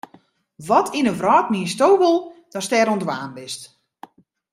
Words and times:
Wat 0.69 0.87
yn 0.99 1.07
de 1.09 1.13
wrâld 1.19 1.47
miensto 1.53 1.87
wol 2.01 2.17
datst 2.51 2.71
dêr 2.71 2.89
oan 2.91 3.01
it 3.01 3.03
dwaan 3.05 3.31
bist? 3.37 3.61